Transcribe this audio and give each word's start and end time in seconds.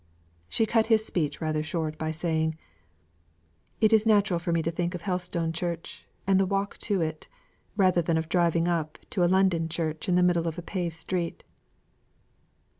She 0.49 0.65
cut 0.65 0.87
his 0.87 1.05
speech 1.05 1.39
rather 1.39 1.61
short 1.61 1.99
by 1.99 2.09
saying: 2.09 2.57
"It 3.79 3.93
is 3.93 4.03
natural 4.07 4.39
for 4.39 4.51
me 4.51 4.63
to 4.63 4.71
think 4.71 4.95
of 4.95 5.03
Helstone 5.03 5.53
church, 5.53 6.07
and 6.25 6.39
the 6.39 6.45
walk 6.47 6.75
to 6.89 7.01
it, 7.01 7.27
rather 7.77 8.01
than 8.01 8.17
of 8.17 8.27
driving 8.27 8.67
up 8.67 8.97
to 9.11 9.23
a 9.23 9.29
London 9.29 9.69
church 9.69 10.09
in 10.09 10.15
the 10.15 10.23
middle 10.23 10.47
of 10.47 10.57
a 10.57 10.63
paved 10.63 10.95
street." 10.95 11.43